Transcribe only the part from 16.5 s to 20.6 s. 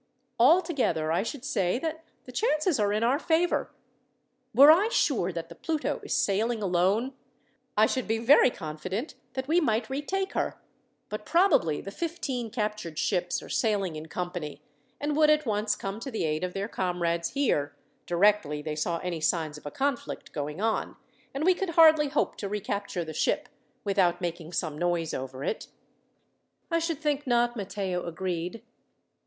their comrades here, directly they saw any signs of a conflict going